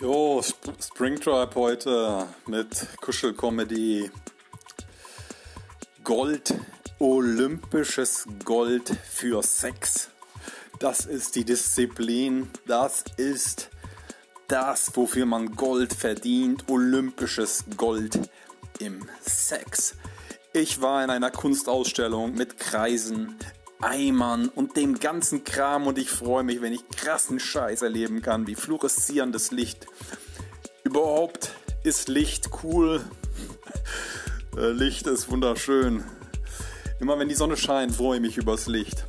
[0.00, 4.10] Jo, Sp Springtrap heute mit Kuschelcomedy.
[6.02, 6.54] Gold,
[6.98, 10.08] olympisches Gold für Sex.
[10.78, 13.68] Das ist die Disziplin, das ist
[14.48, 18.30] das, wofür man Gold verdient, olympisches Gold
[18.78, 19.96] im Sex.
[20.54, 23.36] Ich war in einer Kunstausstellung mit Kreisen,
[23.82, 28.46] Eimern und dem ganzen Kram und ich freue mich, wenn ich krassen Scheiß erleben kann,
[28.46, 29.86] wie fluoreszierendes Licht.
[30.84, 31.50] Überhaupt
[31.84, 33.02] ist Licht cool.
[34.56, 36.02] Äh, Licht ist wunderschön.
[36.98, 39.06] Immer wenn die Sonne scheint, freue ich mich übers Licht.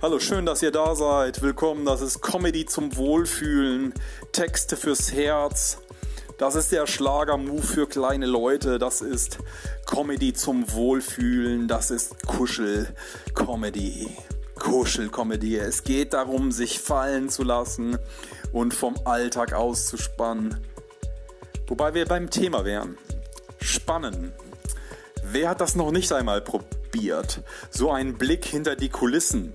[0.00, 1.42] Hallo, schön, dass ihr da seid.
[1.42, 3.92] Willkommen, das ist Comedy zum Wohlfühlen,
[4.32, 5.78] Texte fürs Herz.
[6.38, 8.78] Das ist der Schlager-Move für kleine Leute.
[8.78, 9.38] Das ist
[9.86, 11.66] Comedy zum Wohlfühlen.
[11.66, 14.16] Das ist Kuschel-Comedy.
[14.54, 15.56] Kuschel-Comedy.
[15.56, 17.98] Es geht darum, sich fallen zu lassen
[18.52, 20.60] und vom Alltag auszuspannen.
[21.66, 22.96] Wobei wir beim Thema wären.
[23.60, 24.32] Spannen.
[25.24, 27.42] Wer hat das noch nicht einmal probiert?
[27.70, 29.54] So ein Blick hinter die Kulissen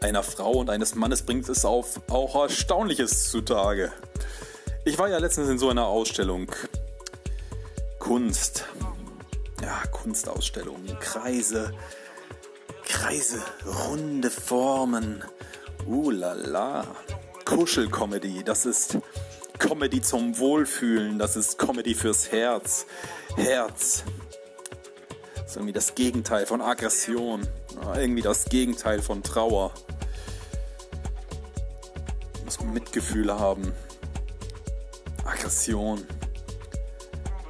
[0.00, 3.90] einer Frau und eines Mannes bringt es auf auch Erstaunliches zutage.
[4.86, 6.52] Ich war ja letztens in so einer Ausstellung.
[7.98, 8.66] Kunst.
[9.62, 10.84] Ja, Kunstausstellung.
[11.00, 11.72] Kreise.
[12.86, 13.42] Kreise.
[13.88, 15.24] Runde Formen.
[15.86, 16.86] Uh la la.
[17.46, 18.44] Kuschelcomedy.
[18.44, 18.98] Das ist
[19.58, 21.18] Comedy zum Wohlfühlen.
[21.18, 22.84] Das ist Comedy fürs Herz.
[23.36, 24.04] Herz.
[25.34, 27.48] Das ist irgendwie das Gegenteil von Aggression.
[27.80, 29.72] Ja, irgendwie das Gegenteil von Trauer.
[32.44, 33.72] Muss Mitgefühle haben.
[35.24, 36.06] Aggression,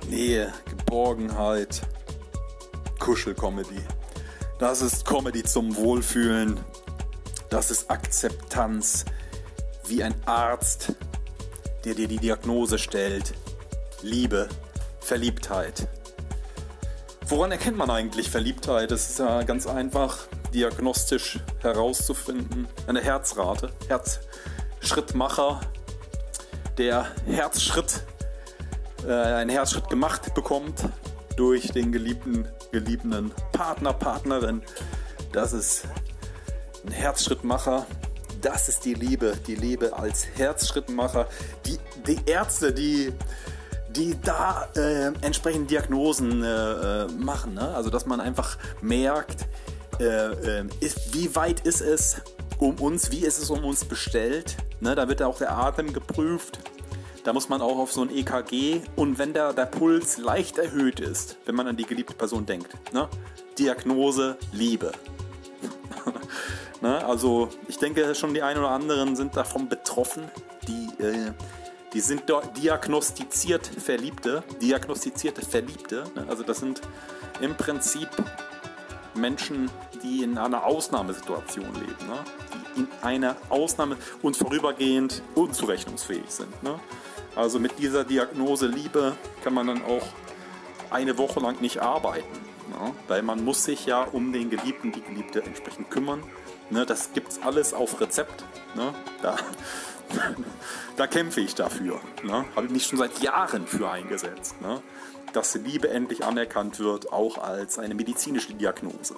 [0.08, 1.83] Nähe, Geborgenheit,
[2.98, 3.80] Kuschelcomedy.
[4.58, 6.61] Das ist Comedy zum Wohlfühlen.
[7.50, 9.05] Das ist Akzeptanz,
[9.86, 10.92] wie ein Arzt,
[11.84, 13.34] der dir die Diagnose stellt.
[14.02, 14.48] Liebe,
[15.00, 15.89] Verliebtheit.
[17.27, 18.90] Woran erkennt man eigentlich Verliebtheit?
[18.90, 22.68] Das ist ja ganz einfach diagnostisch herauszufinden.
[22.86, 25.61] Eine Herzrate, Herzschrittmacher,
[26.79, 28.02] der Herzschritt,
[29.07, 30.85] äh, einen Herzschritt gemacht bekommt
[31.36, 34.62] durch den geliebten, geliebten Partner, Partnerin.
[35.33, 35.84] Das ist
[36.86, 37.86] ein Herzschrittmacher.
[38.40, 41.27] Das ist die Liebe, die Liebe als Herzschrittmacher.
[41.67, 43.13] Die, die Ärzte, die,
[43.90, 47.55] die da äh, entsprechend Diagnosen äh, äh machen.
[47.55, 47.74] Ne?
[47.74, 49.46] Also, dass man einfach merkt,
[49.98, 52.20] äh, äh, ist, wie weit ist es
[52.58, 54.56] um uns, wie ist es um uns bestellt.
[54.80, 56.58] Ne, da wird auch der Atem geprüft.
[57.24, 61.00] Da muss man auch auf so ein EKG und wenn der, der Puls leicht erhöht
[61.00, 62.76] ist, wenn man an die geliebte Person denkt.
[62.92, 63.08] Ne?
[63.58, 64.92] Diagnose Liebe.
[66.82, 67.02] ne?
[67.06, 70.24] Also ich denke schon die einen oder anderen sind davon betroffen.
[70.68, 71.32] Die, äh,
[71.94, 72.24] die sind
[72.58, 76.04] diagnostiziert Verliebte, diagnostizierte Verliebte.
[76.14, 76.26] Ne?
[76.28, 76.82] Also das sind
[77.40, 78.10] im Prinzip
[79.14, 79.70] Menschen,
[80.02, 82.25] die in einer Ausnahmesituation leben, ne?
[82.75, 86.63] die in einer Ausnahme und vorübergehend unzurechnungsfähig sind.
[86.63, 86.79] Ne?
[87.36, 90.07] Also mit dieser Diagnose Liebe kann man dann auch
[90.91, 92.39] eine Woche lang nicht arbeiten,
[92.70, 92.92] ne?
[93.08, 96.23] weil man muss sich ja um den Geliebten, die Geliebte entsprechend kümmern.
[96.70, 96.86] Ne?
[96.86, 98.45] Das es alles auf Rezept.
[98.75, 98.95] Ne?
[99.23, 99.36] Da,
[100.96, 102.01] da kämpfe ich dafür.
[102.23, 102.45] Ne?
[102.55, 104.61] Habe ich mich schon seit Jahren für eingesetzt.
[104.61, 104.83] Ne?
[105.34, 109.17] Dass Liebe endlich anerkannt wird, auch als eine medizinische Diagnose.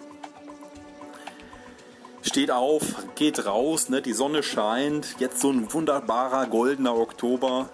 [2.23, 2.83] Steht auf,
[3.15, 4.03] geht raus, ne?
[4.03, 7.69] die Sonne scheint, jetzt so ein wunderbarer goldener Oktober,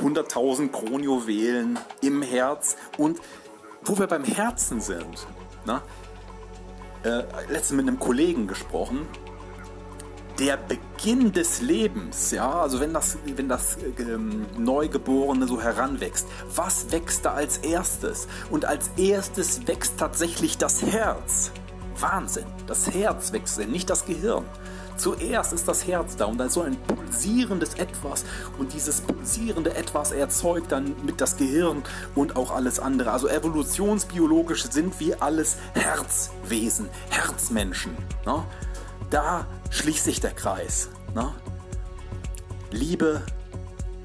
[0.00, 3.18] 100.000 Kronjuwelen im Herz und
[3.82, 5.26] wo wir beim Herzen sind,
[5.66, 5.82] ne?
[7.02, 9.08] äh, letztens mit einem Kollegen gesprochen,
[10.38, 16.92] der Beginn des Lebens, ja, also wenn das, wenn das ähm, Neugeborene so heranwächst, was
[16.92, 18.28] wächst da als erstes?
[18.50, 21.50] Und als erstes wächst tatsächlich das Herz.
[21.98, 24.44] Wahnsinn, das Herz wächst, nicht das Gehirn.
[24.96, 28.24] Zuerst ist das Herz da und dann so ein pulsierendes Etwas
[28.58, 31.84] und dieses pulsierende Etwas erzeugt dann mit das Gehirn
[32.16, 33.12] und auch alles andere.
[33.12, 37.92] Also evolutionsbiologisch sind wir alles Herzwesen, Herzmenschen.
[38.26, 38.42] Ne?
[39.10, 40.90] Da schließt sich der Kreis.
[41.14, 41.32] Ne?
[42.70, 43.22] Liebe,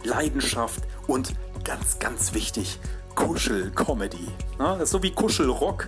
[0.04, 1.34] Leidenschaft und
[1.64, 2.80] ganz, ganz wichtig,
[3.16, 4.28] Kuschel-Comedy.
[4.60, 4.76] Ne?
[4.78, 5.88] Das ist so wie Kuschelrock,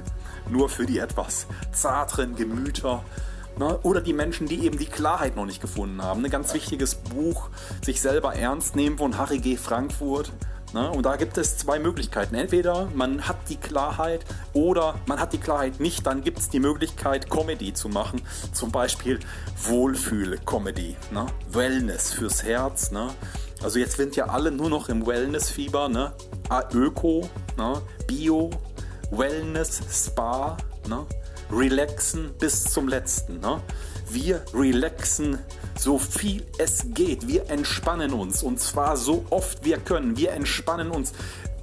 [0.50, 3.04] nur für die etwas zarteren Gemüter.
[3.58, 3.78] Ne?
[3.84, 6.24] Oder die Menschen, die eben die Klarheit noch nicht gefunden haben.
[6.24, 7.50] Ein ganz wichtiges Buch,
[7.84, 9.56] sich selber ernst nehmen von Harry G.
[9.56, 10.32] Frankfurt.
[10.76, 10.92] Ne?
[10.92, 12.36] Und da gibt es zwei Möglichkeiten.
[12.36, 16.06] Entweder man hat die Klarheit oder man hat die Klarheit nicht.
[16.06, 18.22] Dann gibt es die Möglichkeit, Comedy zu machen.
[18.52, 19.22] Zum Beispiel
[19.64, 20.98] Wohlfühl-Comedy.
[21.12, 21.28] Ne?
[21.50, 22.92] Wellness fürs Herz.
[22.92, 23.08] Ne?
[23.64, 26.12] Also jetzt sind ja alle nur noch im Wellness-Fieber, ne?
[26.74, 27.82] Öko, ne?
[28.06, 28.50] Bio,
[29.12, 30.58] Wellness, Spa,
[30.90, 31.06] ne?
[31.50, 33.62] Relaxen bis zum letzten, ne?
[34.10, 35.40] Wir relaxen
[35.78, 37.28] so viel es geht.
[37.28, 40.18] Wir entspannen uns und zwar so oft wir können.
[40.18, 41.14] Wir entspannen uns.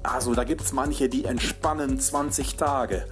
[0.02, 3.06] Also da gibt es manche, die entspannen 20 Tage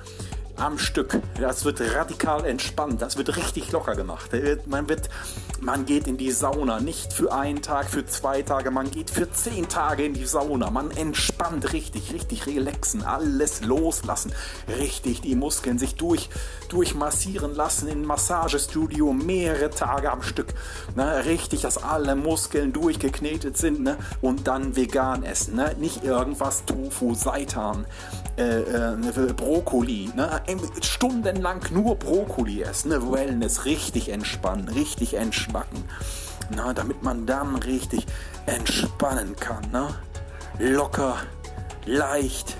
[0.60, 1.20] am Stück.
[1.40, 4.30] Das wird radikal entspannt, das wird richtig locker gemacht.
[4.66, 5.08] Man, wird,
[5.60, 9.30] man geht in die Sauna, nicht für einen Tag, für zwei Tage, man geht für
[9.32, 10.70] zehn Tage in die Sauna.
[10.70, 14.32] Man entspannt richtig, richtig relaxen, alles loslassen,
[14.68, 16.28] richtig die Muskeln sich durch,
[16.68, 20.54] durchmassieren lassen in Massagestudio mehrere Tage am Stück.
[20.94, 21.24] Ne?
[21.24, 23.96] Richtig, dass alle Muskeln durchgeknetet sind ne?
[24.20, 25.56] und dann vegan essen.
[25.56, 25.74] Ne?
[25.78, 27.86] Nicht irgendwas Tofu, Seitan,
[28.40, 30.10] äh, äh, Brokkoli.
[30.14, 30.40] Ne?
[30.82, 33.12] stundenlang nur Brokkoli essen, ne?
[33.12, 35.84] Wellness, richtig entspannen, richtig entschmacken,
[36.50, 38.06] na, damit man dann richtig
[38.46, 39.70] entspannen kann.
[39.70, 39.88] Ne?
[40.58, 41.16] Locker,
[41.86, 42.56] leicht,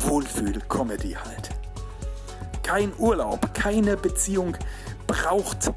[0.00, 1.50] Wohlfühl-Comedy halt.
[2.62, 4.56] Kein Urlaub, keine Beziehung
[5.06, 5.72] braucht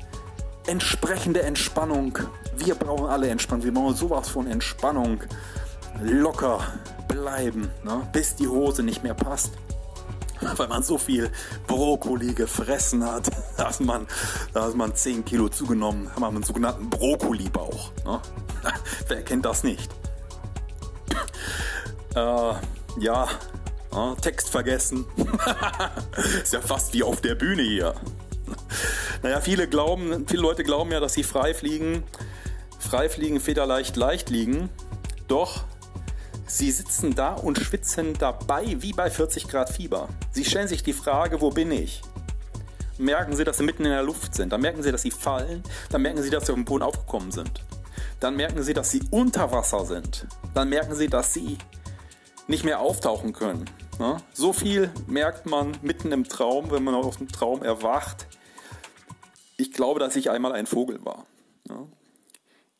[0.67, 2.19] entsprechende Entspannung.
[2.57, 5.21] Wir brauchen alle Entspannung, wir brauchen sowas von Entspannung.
[6.01, 6.59] Locker
[7.13, 8.07] bleiben, ne?
[8.11, 9.51] bis die Hose nicht mehr passt
[10.57, 11.31] weil man so viel
[11.67, 14.07] Brokkoli gefressen hat, dass man,
[14.53, 17.91] dass man 10 Kilo zugenommen hat, man einen sogenannten Brokkoli-Bauch.
[18.05, 18.21] Ne?
[19.07, 19.89] Wer kennt das nicht?
[22.15, 22.53] Äh,
[22.99, 23.27] ja,
[23.91, 25.05] äh, Text vergessen.
[26.43, 27.95] Ist ja fast wie auf der Bühne hier.
[29.21, 32.03] Naja, viele glauben, viele Leute glauben ja, dass sie frei fliegen,
[32.77, 34.69] frei fliegen, federleicht leicht liegen.
[35.27, 35.63] Doch
[36.53, 40.07] Sie sitzen da und schwitzen dabei wie bei 40 Grad Fieber.
[40.33, 42.03] Sie stellen sich die Frage, wo bin ich?
[42.99, 44.53] Merken Sie, dass Sie mitten in der Luft sind.
[44.53, 45.63] Dann merken Sie, dass Sie fallen.
[45.89, 47.63] Dann merken Sie, dass Sie auf dem Boden aufgekommen sind.
[48.19, 50.27] Dann merken Sie, dass Sie unter Wasser sind.
[50.53, 51.57] Dann merken Sie, dass Sie
[52.45, 53.67] nicht mehr auftauchen können.
[54.33, 58.27] So viel merkt man mitten im Traum, wenn man aus dem Traum erwacht.
[59.57, 61.25] Ich glaube, dass ich einmal ein Vogel war.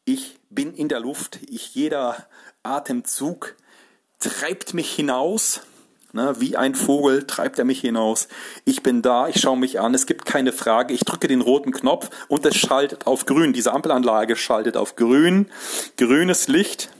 [0.05, 1.39] Ich bin in der Luft.
[1.49, 2.27] Ich, jeder
[2.61, 3.55] Atemzug
[4.23, 5.61] treibt mich hinaus.
[6.15, 8.27] Ne, wie ein Vogel treibt er mich hinaus.
[8.65, 10.93] Ich bin da, ich schaue mich an, es gibt keine Frage.
[10.93, 13.51] Ich drücke den roten Knopf und es schaltet auf grün.
[13.51, 15.49] Diese Ampelanlage schaltet auf grün.
[15.97, 16.91] Grünes Licht.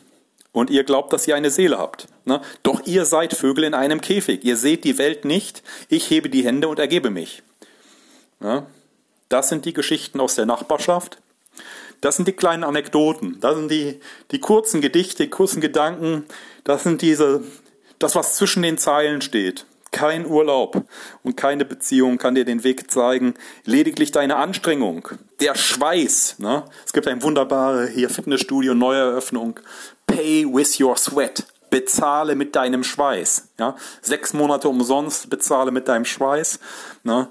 [0.52, 2.08] Und ihr glaubt, dass ihr eine Seele habt.
[2.26, 2.42] Ne?
[2.64, 4.44] Doch ihr seid Vögel in einem Käfig.
[4.44, 5.62] Ihr seht die Welt nicht.
[5.90, 7.44] Ich hebe die Hände und ergebe mich.
[8.40, 8.66] Ne?
[9.30, 11.20] Das sind die Geschichten aus der Nachbarschaft.
[12.04, 13.40] Das sind die kleinen Anekdoten.
[13.40, 13.98] Das sind die,
[14.32, 16.26] die kurzen Gedichte, kurzen Gedanken,
[16.66, 17.46] das sind diese,
[17.98, 19.66] das, was zwischen den Zeilen steht.
[19.92, 20.84] Kein Urlaub
[21.24, 23.36] und keine Beziehung kann dir den Weg zeigen.
[23.64, 25.08] Lediglich deine Anstrengung,
[25.40, 26.40] der Schweiß.
[26.40, 26.66] Ne?
[26.86, 29.62] Es gibt ein wunderbare hier Fitnessstudio, Neueröffnung.
[30.06, 31.46] Pay with your sweat.
[31.70, 33.48] Bezahle mit deinem Schweiß.
[33.58, 33.78] Ja?
[34.02, 36.60] Sechs Monate umsonst, bezahle mit deinem Schweiß.
[37.04, 37.30] Ne?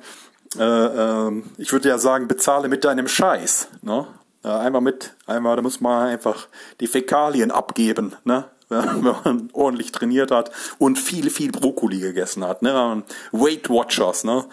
[0.59, 3.69] Äh, äh, ich würde ja sagen, bezahle mit deinem Scheiß.
[3.83, 4.07] Ne?
[4.45, 6.49] Äh, einmal mit, einmal, da muss man einfach
[6.81, 8.17] die Fäkalien abgeben.
[8.25, 8.45] Ne?
[8.73, 12.63] wenn man ordentlich trainiert hat und viel, viel Brokkoli gegessen hat.
[12.63, 13.03] Ne?
[13.33, 14.45] Weight Watchers, ne?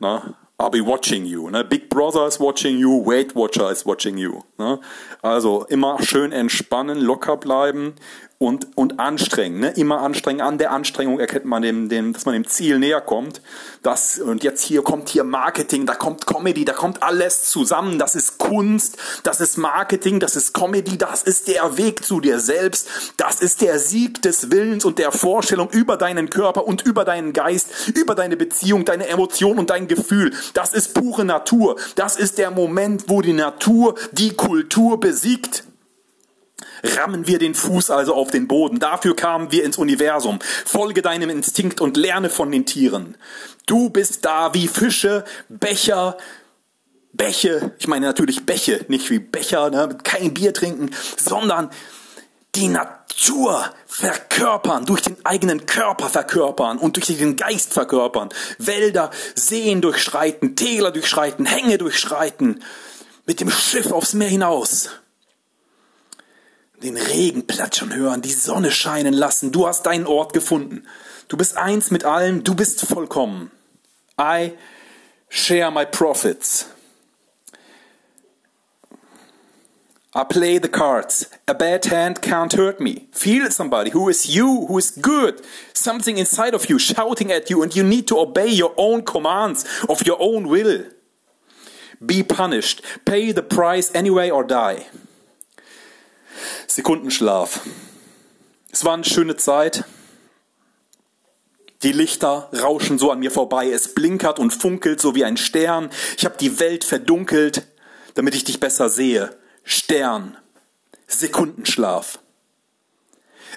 [0.00, 1.50] Na, I'll be watching you.
[1.50, 1.64] Ne?
[1.64, 4.42] Big Brother is watching you, Weight Watcher is watching you.
[4.58, 4.80] Ne?
[5.22, 7.94] Also immer schön entspannen, locker bleiben
[8.40, 9.70] und, und anstrengen, ne?
[9.70, 10.40] immer anstrengen.
[10.40, 13.42] An der Anstrengung erkennt man dem, dem, dass man dem Ziel näher kommt.
[13.82, 17.98] Das, und jetzt hier kommt hier Marketing, da kommt Comedy, da kommt alles zusammen.
[17.98, 22.38] Das ist Kunst, das ist Marketing, das ist Comedy, das ist der Weg zu dir
[22.38, 22.88] selbst.
[23.16, 27.32] Das ist der Sieg des Willens und der Vorstellung über deinen Körper und über deinen
[27.32, 30.32] Geist, über deine Beziehung, deine Emotion und dein Gefühl.
[30.54, 31.74] Das ist pure Natur.
[31.96, 35.64] Das ist der Moment, wo die Natur die Kultur besiegt
[36.82, 38.78] rammen wir den Fuß also auf den Boden.
[38.78, 40.38] Dafür kamen wir ins Universum.
[40.64, 43.16] Folge deinem Instinkt und lerne von den Tieren.
[43.66, 46.16] Du bist da wie Fische, Becher,
[47.12, 51.70] Bäche, ich meine natürlich Bäche, nicht wie Becher, ne, kein Bier trinken, sondern
[52.54, 59.80] die Natur verkörpern, durch den eigenen Körper verkörpern und durch den Geist verkörpern, Wälder, Seen
[59.80, 62.62] durchschreiten, Täler durchschreiten, Hänge durchschreiten,
[63.26, 64.90] mit dem Schiff aufs Meer hinaus
[66.82, 69.52] den Regen platschern hören, die Sonne scheinen lassen.
[69.52, 70.86] Du hast deinen Ort gefunden.
[71.28, 73.50] Du bist eins mit allem, du bist vollkommen.
[74.20, 74.52] I
[75.28, 76.66] share my profits.
[80.14, 81.30] I play the cards.
[81.46, 83.08] A bad hand can't hurt me.
[83.12, 85.42] Feel somebody who is you, who is good.
[85.74, 89.64] Something inside of you shouting at you, and you need to obey your own commands
[89.88, 90.84] of your own will.
[92.04, 92.82] Be punished.
[93.04, 94.86] Pay the price anyway or die.
[96.66, 97.60] Sekundenschlaf.
[98.70, 99.84] Es war eine schöne Zeit.
[101.82, 103.70] Die Lichter rauschen so an mir vorbei.
[103.70, 105.90] Es blinkert und funkelt so wie ein Stern.
[106.16, 107.66] Ich habe die Welt verdunkelt,
[108.14, 109.36] damit ich dich besser sehe.
[109.64, 110.36] Stern.
[111.06, 112.18] Sekundenschlaf.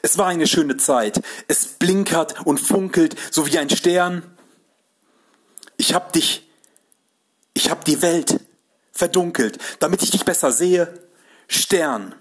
[0.04, 1.22] Es war eine schöne Zeit.
[1.48, 4.24] Es blinkert und funkelt so wie ein Stern.
[5.78, 6.48] Ich hab dich,
[7.54, 8.40] ich hab die Welt
[8.92, 10.94] verdunkelt, damit ich dich besser sehe.
[11.48, 12.16] Stern.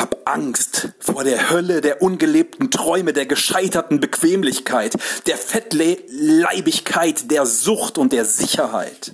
[0.00, 7.98] Hab Angst vor der Hölle der ungelebten Träume, der gescheiterten Bequemlichkeit, der Fettleibigkeit, der Sucht
[7.98, 9.12] und der Sicherheit.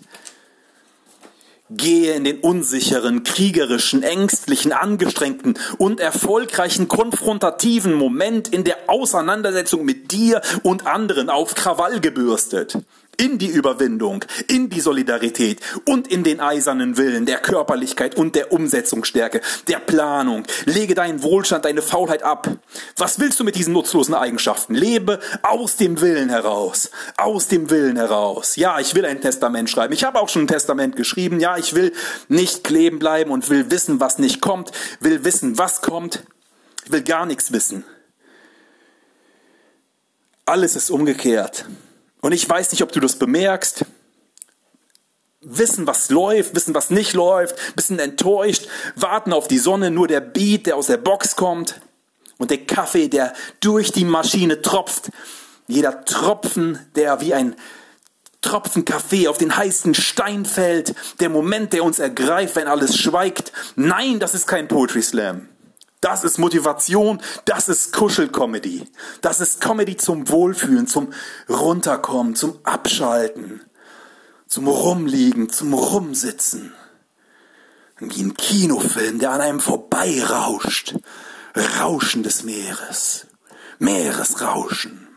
[1.70, 10.12] Gehe in den unsicheren, kriegerischen, ängstlichen, angestrengten und erfolgreichen konfrontativen Moment in der Auseinandersetzung mit
[10.12, 12.78] dir und anderen auf Krawall gebürstet
[13.18, 18.52] in die Überwindung, in die Solidarität und in den eisernen Willen der Körperlichkeit und der
[18.52, 20.44] Umsetzungsstärke, der Planung.
[20.64, 22.48] Lege deinen Wohlstand, deine Faulheit ab.
[22.96, 24.74] Was willst du mit diesen nutzlosen Eigenschaften?
[24.74, 26.90] Lebe aus dem Willen heraus.
[27.16, 28.56] Aus dem Willen heraus.
[28.56, 29.92] Ja, ich will ein Testament schreiben.
[29.92, 31.40] Ich habe auch schon ein Testament geschrieben.
[31.40, 31.92] Ja, ich will
[32.28, 34.72] nicht kleben bleiben und will wissen, was nicht kommt.
[35.00, 36.22] Will wissen, was kommt.
[36.88, 37.84] Will gar nichts wissen.
[40.44, 41.66] Alles ist umgekehrt.
[42.20, 43.84] Und ich weiß nicht, ob du das bemerkst.
[45.40, 50.20] Wissen, was läuft, wissen, was nicht läuft, bisschen enttäuscht, warten auf die Sonne, nur der
[50.20, 51.80] Beat, der aus der Box kommt
[52.38, 55.10] und der Kaffee, der durch die Maschine tropft.
[55.68, 57.54] Jeder Tropfen, der wie ein
[58.40, 63.52] Tropfen Kaffee auf den heißen Stein fällt, der Moment, der uns ergreift, wenn alles schweigt.
[63.74, 65.48] Nein, das ist kein Poetry Slam.
[66.06, 68.88] Das ist Motivation, das ist Kuschelcomedy.
[69.22, 71.12] Das ist Comedy zum Wohlfühlen, zum
[71.48, 73.60] Runterkommen, zum Abschalten,
[74.46, 76.72] zum Rumliegen, zum Rumsitzen.
[77.98, 80.94] Wie ein Kinofilm, der an einem vorbeirauscht.
[81.80, 83.26] Rauschen des Meeres.
[83.80, 85.08] Meeresrauschen.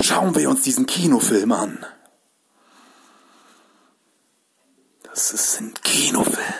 [0.00, 1.84] Schauen wir uns diesen Kinofilm an.
[5.02, 6.54] Das ist ein Kinofilm.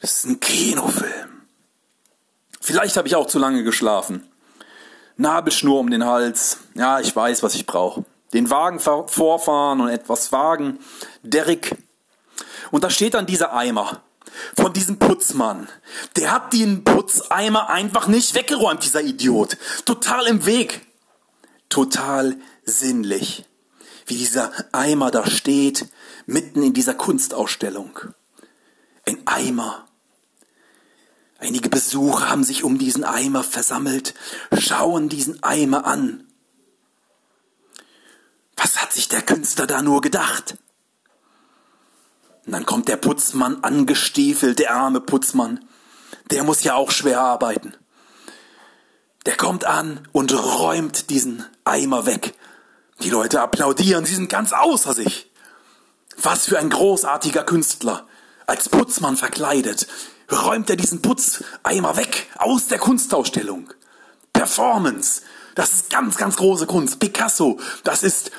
[0.00, 1.42] Das ist ein Kinofilm.
[2.60, 4.26] Vielleicht habe ich auch zu lange geschlafen.
[5.16, 6.58] Nabelschnur um den Hals.
[6.74, 8.04] Ja, ich weiß, was ich brauche.
[8.32, 10.78] Den Wagen vorfahren und etwas wagen.
[11.22, 11.76] Derrick.
[12.70, 14.02] Und da steht dann dieser Eimer
[14.56, 15.68] von diesem Putzmann.
[16.16, 19.58] Der hat den Putzeimer einfach nicht weggeräumt, dieser Idiot.
[19.84, 20.86] Total im Weg.
[21.68, 23.44] Total sinnlich.
[24.06, 25.86] Wie dieser Eimer da steht,
[26.26, 27.98] mitten in dieser Kunstausstellung.
[29.04, 29.86] Ein Eimer
[31.40, 34.14] Einige Besucher haben sich um diesen Eimer versammelt,
[34.58, 36.24] schauen diesen Eimer an.
[38.56, 40.58] Was hat sich der Künstler da nur gedacht?
[42.44, 45.64] Und dann kommt der Putzmann angestiefelt, der arme Putzmann.
[46.30, 47.74] Der muss ja auch schwer arbeiten.
[49.24, 52.34] Der kommt an und räumt diesen Eimer weg.
[53.02, 55.30] Die Leute applaudieren, sie sind ganz außer sich.
[56.18, 58.06] Was für ein großartiger Künstler,
[58.46, 59.86] als Putzmann verkleidet,
[60.32, 63.72] räumt er diesen Putzeimer weg aus der Kunstausstellung.
[64.32, 65.22] Performance,
[65.54, 67.00] das ist ganz, ganz große Kunst.
[67.00, 68.30] Picasso, das ist,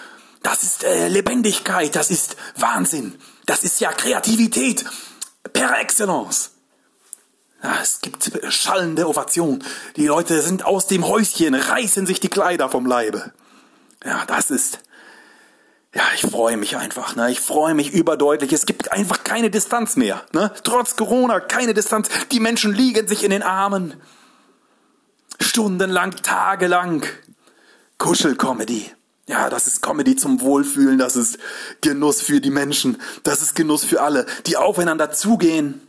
[0.41, 4.85] das ist äh, Lebendigkeit, das ist Wahnsinn, das ist ja Kreativität
[5.53, 6.51] per excellence.
[7.63, 9.63] Ja, es gibt schallende Ovation.
[9.95, 13.33] Die Leute sind aus dem Häuschen, reißen sich die Kleider vom Leibe.
[14.03, 14.79] Ja, das ist
[15.93, 17.15] ja, ich freue mich einfach.
[17.15, 17.31] Ne?
[17.31, 18.53] Ich freue mich überdeutlich.
[18.53, 20.23] Es gibt einfach keine Distanz mehr.
[20.31, 20.51] Ne?
[20.63, 22.07] Trotz Corona keine Distanz.
[22.31, 23.95] Die Menschen liegen sich in den Armen.
[25.41, 27.05] Stundenlang, tagelang.
[27.97, 28.89] Kuschelcomedy.
[29.27, 30.97] Ja, das ist Comedy zum Wohlfühlen.
[30.97, 31.37] Das ist
[31.81, 33.01] Genuss für die Menschen.
[33.23, 35.81] Das ist Genuss für alle, die aufeinander zugehen.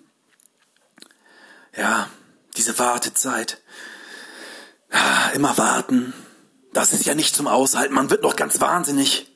[1.76, 2.09] Ja,
[2.56, 3.61] diese Wartezeit.
[4.92, 6.12] Ja, immer warten.
[6.73, 7.94] Das ist ja nicht zum Aushalten.
[7.94, 9.32] Man wird noch ganz wahnsinnig.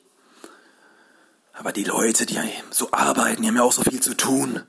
[1.57, 4.61] Aber die Leute, die so arbeiten, die haben ja auch so viel zu tun.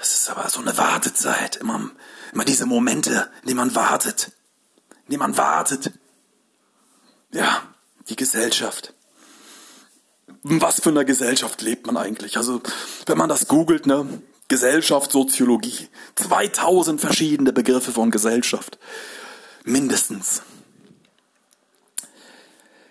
[0.00, 1.90] Es ist aber so eine Wartezeit, immer,
[2.32, 4.30] immer diese Momente, in denen man wartet,
[5.06, 5.90] in denen man wartet.
[7.32, 7.62] Ja,
[8.08, 8.94] die Gesellschaft.
[10.44, 12.36] Was für eine Gesellschaft lebt man eigentlich?
[12.36, 12.62] Also,
[13.06, 18.78] wenn man das googelt, ne, Gesellschaft, Soziologie, 2000 verschiedene Begriffe von Gesellschaft.
[19.64, 20.42] Mindestens.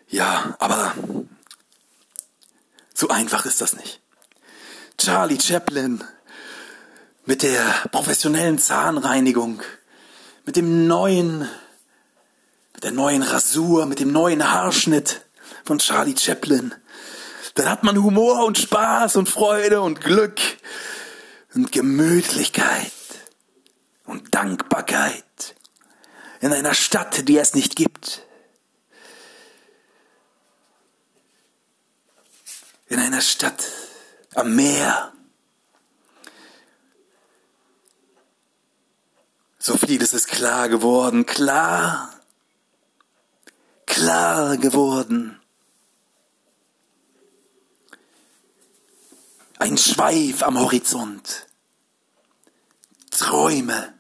[0.10, 0.94] Ja, aber
[2.98, 4.02] so einfach ist das nicht.
[4.98, 6.04] Charlie Chaplin
[7.28, 7.62] mit der
[7.92, 9.62] professionellen Zahnreinigung,
[10.46, 11.48] mit dem neuen,
[12.74, 15.22] mit der neuen Rasur, mit dem neuen Haarschnitt
[15.64, 16.74] von Charlie Chaplin.
[17.54, 20.40] dann hat man Humor und Spaß und Freude und Glück
[21.54, 22.92] und Gemütlichkeit
[24.06, 25.56] und Dankbarkeit
[26.40, 28.27] in einer Stadt, die es nicht gibt.
[33.18, 33.64] Einer Stadt
[34.36, 35.12] am Meer.
[39.58, 42.14] So vieles ist klar geworden, klar,
[43.88, 45.42] klar geworden.
[49.58, 51.48] Ein Schweif am Horizont.
[53.10, 53.96] Träume.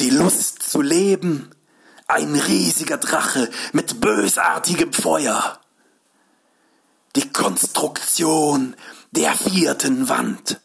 [0.00, 1.54] Die Lust zu leben.
[2.08, 5.60] Ein riesiger Drache mit bösartigem Feuer.
[7.16, 8.76] Die Konstruktion
[9.10, 10.60] der vierten Wand.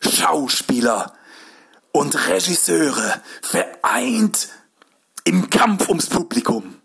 [0.00, 1.12] Schauspieler
[1.92, 4.48] und Regisseure vereint
[5.24, 6.76] im Kampf ums Publikum.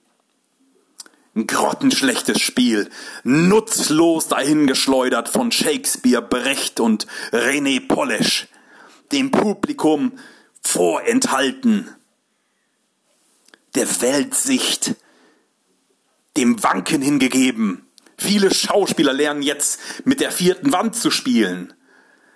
[1.36, 2.90] Ein grottenschlechtes Spiel,
[3.24, 8.50] nutzlos dahingeschleudert von Shakespeare, Brecht und René Polish,
[9.14, 10.20] dem Publikum
[10.62, 11.88] vorenthalten,
[13.76, 14.96] der Weltsicht,
[16.40, 17.86] dem Wanken hingegeben.
[18.18, 21.74] Viele Schauspieler lernen jetzt mit der vierten Wand zu spielen,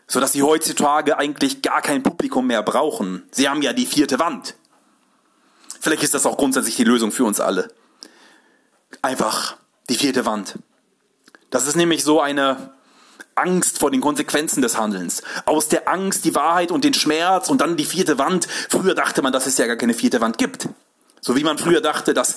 [0.08, 3.24] so dass sie heutzutage eigentlich gar kein Publikum mehr brauchen.
[3.32, 4.56] Sie haben ja die vierte Wand.
[5.80, 7.70] Vielleicht ist das auch grundsätzlich die Lösung für uns alle
[9.02, 9.58] einfach
[9.90, 10.56] die vierte Wand.
[11.50, 12.72] Das ist nämlich so eine
[13.36, 15.24] Angst vor den Konsequenzen des Handelns.
[15.46, 18.48] Aus der Angst die Wahrheit und den Schmerz und dann die vierte Wand.
[18.70, 20.70] Früher dachte man, dass es ja gar keine vierte Wand gibt.
[21.24, 22.36] So wie man früher dachte, dass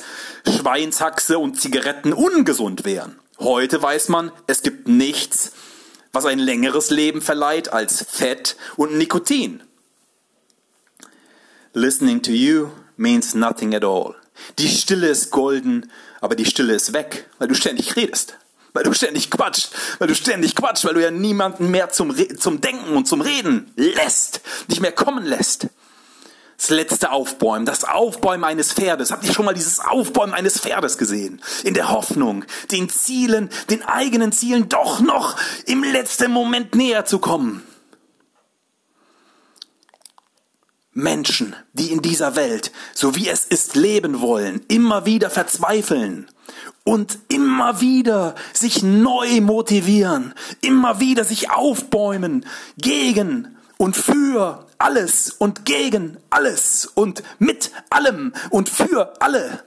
[0.49, 3.19] Schweinshaxe und Zigaretten ungesund wären.
[3.41, 5.53] Heute weiß man, es gibt nichts,
[6.13, 9.61] was ein längeres Leben verleiht als Fett und Nikotin.
[11.73, 14.15] Listening to you means nothing at all.
[14.61, 15.91] Die Stille ist golden,
[16.21, 18.39] aber die Stille ist weg, weil du ständig redest.
[18.73, 22.61] Weil du ständig quatscht, weil du ständig quatscht, weil du ja niemanden mehr zum, zum
[22.61, 25.69] Denken und zum Reden lässt, nicht mehr kommen lässt.
[26.57, 29.11] Das letzte Aufbäumen, das Aufbäumen eines Pferdes.
[29.11, 31.43] Habt ihr schon mal dieses Aufbäumen eines Pferdes gesehen?
[31.65, 37.19] In der Hoffnung, den Zielen, den eigenen Zielen doch noch im letzten Moment näher zu
[37.19, 37.63] kommen.
[40.93, 46.27] Menschen, die in dieser Welt, so wie es ist, leben wollen, immer wieder verzweifeln
[46.85, 52.47] und immer wieder sich neu motivieren, immer wieder sich aufbäumen
[52.79, 59.65] gegen und für alles und gegen alles und mit allem und für alle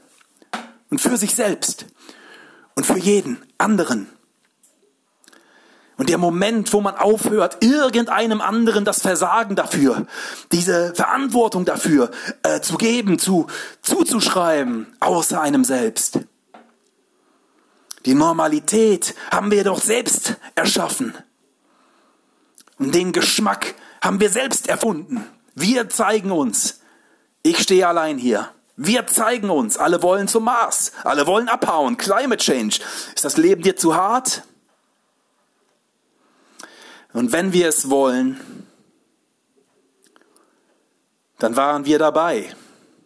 [0.90, 1.86] und für sich selbst
[2.76, 4.10] und für jeden anderen.
[5.98, 10.08] Und der Moment, wo man aufhört, irgendeinem anderen das Versagen dafür,
[10.54, 12.10] diese Verantwortung dafür
[12.44, 13.48] äh, zu geben, zu,
[13.82, 16.20] zuzuschreiben, außer einem selbst.
[18.06, 21.14] Die Normalität haben wir doch selbst erschaffen.
[22.78, 25.26] Und den Geschmack haben wir selbst erfunden.
[25.56, 26.82] Wir zeigen uns.
[27.44, 28.50] Ich stehe allein hier.
[28.76, 29.78] Wir zeigen uns.
[29.78, 30.94] Alle wollen zum Mars.
[31.04, 31.98] Alle wollen abhauen.
[31.98, 32.80] Climate Change.
[33.14, 34.44] Ist das Leben dir zu hart?
[37.12, 38.66] Und wenn wir es wollen,
[41.40, 42.54] dann waren wir dabei.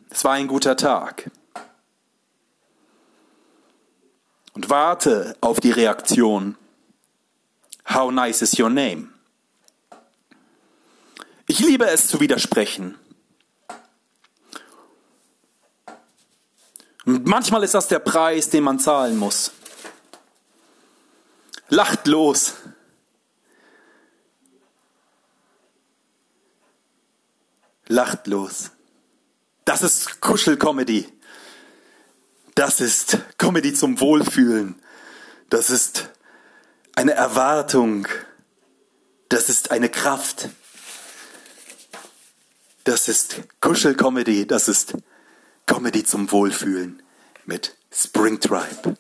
[0.10, 1.32] Es war ein guter Tag.
[4.54, 6.58] Und warte auf die Reaktion.
[7.92, 9.13] How nice is your name?
[11.48, 12.98] Ich liebe es zu widersprechen.
[17.06, 19.52] Und manchmal ist das der Preis, den man zahlen muss.
[21.70, 22.54] Lacht los.
[27.94, 28.72] lacht los.
[29.66, 31.08] Das ist Kuschelcomedy.
[32.56, 34.76] Das ist Comedy zum Wohlfühlen.
[35.50, 36.10] Das ist
[36.96, 38.08] eine Erwartung.
[39.30, 40.50] Das ist eine Kraft.
[42.84, 44.46] Das ist Kuschelcomedy.
[44.46, 44.94] Das ist
[45.66, 47.02] Comedy zum Wohlfühlen
[47.46, 48.98] mit Springtribe.